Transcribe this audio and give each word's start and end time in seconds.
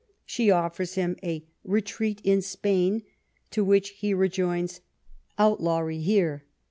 She 0.25 0.49
offers 0.49 0.95
him'" 0.95 1.15
A 1.23 1.45
retreat 1.63 2.21
in 2.23 2.41
Spain," 2.41 3.03
to 3.51 3.63
which 3.63 3.89
he 3.91 4.15
rejoins" 4.15 4.81
Outlawry 5.37 5.99
here." 5.99 6.43